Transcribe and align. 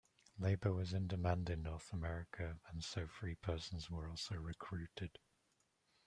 Labor 0.39 0.73
was 0.73 0.93
in 0.93 1.05
demand 1.05 1.47
in 1.51 1.61
North 1.61 1.93
America 1.93 2.57
and 2.71 2.83
so 2.83 3.05
free 3.05 3.35
persons 3.35 3.87
were 3.87 4.09
also 4.09 4.33
recruited. 4.33 5.19